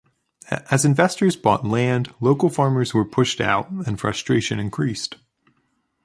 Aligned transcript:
As 0.71 0.83
investors 0.83 1.35
bought 1.35 1.63
land, 1.63 2.11
local 2.19 2.49
farmers 2.49 2.91
were 2.91 3.05
pushed 3.05 3.39
out 3.39 3.69
and 3.69 3.99
frustration 3.99 4.59
increased. 4.59 5.17